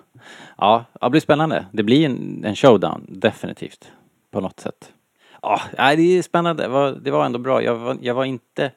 [0.57, 1.65] Ja, det blir spännande.
[1.71, 3.91] Det blir en, en showdown, definitivt.
[4.31, 4.93] På något sätt.
[5.41, 6.63] Ja, det är spännande.
[6.63, 7.63] Det var, det var ändå bra.
[7.63, 8.71] Jag var, jag var inte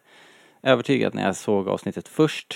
[0.62, 2.54] övertygad när jag såg avsnittet först.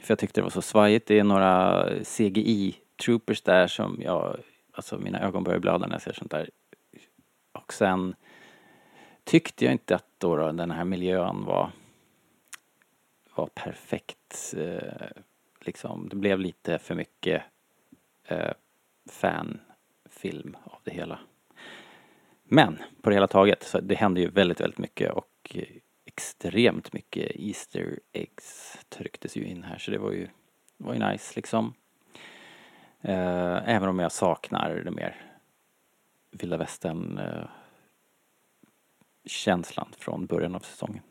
[0.00, 1.06] För jag tyckte det var så svajigt.
[1.08, 4.36] Det är några CGI-troopers där som jag...
[4.72, 6.50] Alltså mina ögon börjar blöda när jag ser sånt där.
[7.52, 8.14] Och sen
[9.24, 11.70] tyckte jag inte att då, då den här miljön var
[13.34, 14.54] var perfekt.
[14.56, 15.08] Eh,
[15.60, 17.42] liksom, det blev lite för mycket
[18.24, 18.52] eh,
[19.10, 21.18] fanfilm av det hela.
[22.44, 25.56] Men på det hela taget så det hände ju väldigt, väldigt mycket och
[26.04, 30.28] extremt mycket Easter eggs trycktes ju in här så det var ju,
[30.76, 31.74] var ju nice liksom.
[33.02, 35.16] Eh, även om jag saknar det mer
[36.30, 37.48] vilda västern eh,
[39.24, 41.02] känslan från början av säsongen.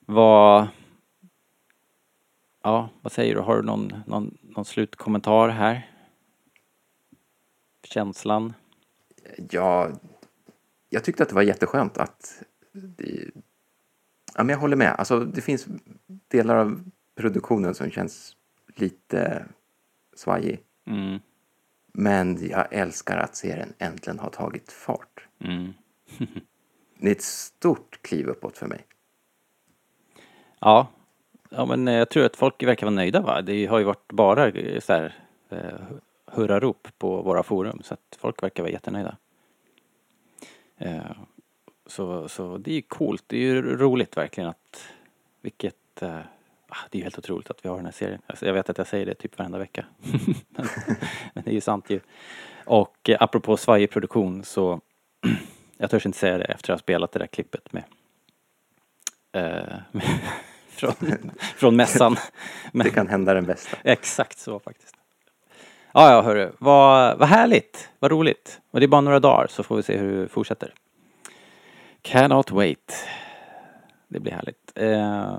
[0.00, 0.68] Vad...
[2.62, 3.40] Ja, vad säger du?
[3.40, 5.90] Har du någon, någon, någon slutkommentar här?
[7.82, 8.54] Känslan?
[9.50, 9.90] Ja,
[10.88, 12.42] jag tyckte att det var jätteskönt att...
[12.72, 13.30] Det,
[14.34, 14.94] ja, men jag håller med.
[14.98, 15.66] Alltså, det finns
[16.06, 18.36] delar av produktionen som känns
[18.66, 19.46] lite
[20.16, 20.60] svajig.
[20.86, 21.20] Mm,
[21.92, 25.26] Men jag älskar att serien äntligen har tagit fart.
[25.38, 25.74] mm.
[26.98, 28.86] Det är ett stort kliv uppåt för mig.
[30.60, 30.86] Ja.
[31.50, 33.42] ja, men eh, jag tror att folk verkar vara nöjda va?
[33.42, 35.14] Det har ju varit bara eh, så här
[35.48, 35.80] eh,
[36.26, 39.16] hurrarop på våra forum så att folk verkar vara jättenöjda.
[41.86, 44.88] Så, så det är ju coolt, det är ju roligt verkligen att
[45.40, 46.02] vilket
[46.90, 48.20] det är ju helt otroligt att vi har den här serien.
[48.26, 49.84] Alltså, jag vet att jag säger det typ varenda vecka.
[50.48, 50.68] men,
[51.34, 52.00] men det är ju sant ju.
[52.64, 54.80] Och eh, apropå svajig produktion så
[55.78, 57.84] jag törs inte säga det efter att ha spelat det där klippet med,
[59.32, 59.76] eh,
[60.68, 60.94] från,
[61.56, 62.16] från mässan.
[62.72, 63.76] Men, Det kan hända den bästa.
[63.84, 64.96] Exakt så faktiskt.
[65.92, 66.52] Ja, ja hörru.
[66.58, 67.90] Vad, vad härligt.
[67.98, 68.60] Vad roligt.
[68.70, 70.74] Och det är bara några dagar så får vi se hur det fortsätter.
[72.02, 73.06] Cannot wait.
[74.08, 74.72] Det blir härligt.
[74.74, 75.38] Eh,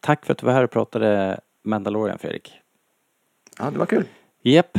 [0.00, 2.52] tack för att du var här och pratade Mandalorian, Fredrik.
[3.58, 4.04] Ja, det var kul.
[4.42, 4.78] Japp.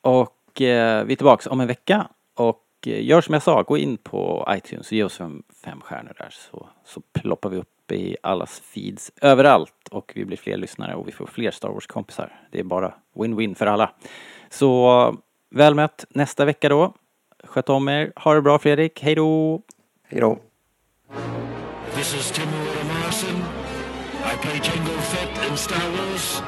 [0.00, 2.08] Och eh, vi är tillbaks om en vecka.
[2.34, 5.80] Och eh, gör som jag sa, gå in på iTunes och ge oss fem, fem
[5.80, 10.56] stjärnor där så, så ploppar vi upp i allas feeds överallt och vi blir fler
[10.56, 12.40] lyssnare och vi får fler Star Wars-kompisar.
[12.50, 13.90] Det är bara win-win för alla.
[14.50, 15.16] Så
[15.50, 16.94] väl mött nästa vecka då.
[17.44, 18.12] Sköt om er.
[18.16, 19.02] Ha det bra Fredrik.
[19.02, 19.62] Hej då!
[20.08, 20.38] Hej då.
[25.58, 26.40] Star Wars,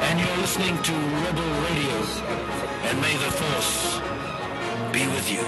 [0.00, 2.02] and you're listening to Rebel Radio.
[2.84, 3.98] And may the Force
[4.92, 5.40] be with you.